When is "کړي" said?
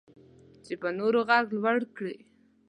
1.97-2.17